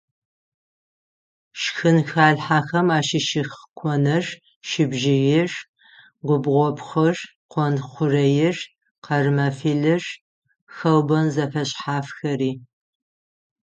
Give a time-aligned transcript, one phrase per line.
[1.61, 4.25] Шхынхалъхьэхэм ащыщых къоныр,
[4.69, 5.51] щыбжьыир,
[6.27, 7.17] губгъопхъыр,
[7.51, 8.57] къонтхъурэир,
[9.05, 10.03] къэрмэфилыр,
[10.75, 12.51] хэубэн зэфэшъхьафхэри.